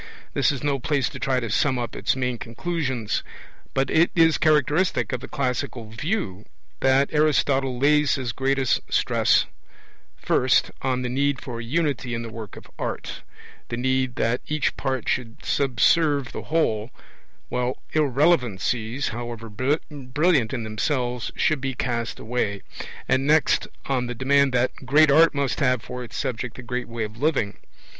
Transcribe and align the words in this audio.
This 0.33 0.51
is 0.51 0.63
no 0.63 0.79
place 0.79 1.09
to 1.09 1.19
try 1.19 1.39
to 1.39 1.51
sum 1.51 1.77
up 1.77 1.95
its 1.95 2.15
main 2.15 2.39
conclusions. 2.39 3.21
But 3.75 3.91
it 3.91 4.09
is 4.15 4.39
characteristic 4.39 5.13
of 5.13 5.19
the 5.19 5.27
classical 5.27 5.91
view 5.91 6.45
that 6.79 7.13
Aristotle 7.13 7.77
lays 7.77 8.15
his 8.15 8.31
greatest 8.31 8.81
stress, 8.89 9.45
first, 10.17 10.71
on 10.81 11.03
the 11.03 11.09
need 11.09 11.39
for 11.39 11.61
Unity 11.61 12.15
in 12.15 12.23
the 12.23 12.31
work 12.31 12.55
of 12.57 12.65
art, 12.79 13.21
the 13.69 13.77
need 13.77 14.15
that 14.15 14.41
each 14.47 14.75
part 14.75 15.07
should 15.07 15.45
subserve 15.45 16.31
the 16.31 16.45
whole, 16.45 16.89
while 17.49 17.77
irrelevancies, 17.93 19.09
however 19.09 19.51
brilliant 19.51 20.51
in 20.51 20.63
themselves, 20.63 21.31
should 21.35 21.61
be 21.61 21.75
cast 21.75 22.17
away; 22.19 22.63
and 23.07 23.27
next, 23.27 23.67
on 23.85 24.07
the 24.07 24.15
demand 24.15 24.51
that 24.51 24.71
great 24.83 25.11
art 25.11 25.35
must 25.35 25.59
have 25.59 25.83
for 25.83 26.03
its 26.03 26.17
subject 26.17 26.55
the 26.55 26.63
great 26.63 26.87
way 26.87 27.03
of 27.03 27.17
living. 27.21 27.57